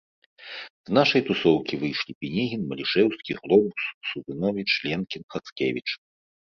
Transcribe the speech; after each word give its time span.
З 0.89 0.95
нашай 0.97 1.21
тусоўкі 1.27 1.79
выйшлі 1.83 2.11
Пінігін, 2.23 2.61
Малішэўскі, 2.73 3.31
Глобус, 3.51 3.83
Сурыновіч, 4.09 4.69
Ленкін, 4.89 5.23
Хацкевіч 5.37 5.89